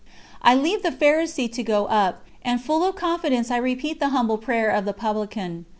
I 0.41 0.55
leave 0.55 0.81
the 0.81 0.89
Pharisee 0.89 1.47
to 1.53 1.61
go 1.61 1.85
up, 1.85 2.23
and 2.43 2.59
full 2.59 2.83
of 2.83 2.95
confidence 2.95 3.51
I 3.51 3.57
repeat 3.57 3.99
the 3.99 4.09
humble 4.09 4.39
prayer 4.39 4.71
of 4.71 4.83
the 4.85 4.93
Publican. 4.93 5.67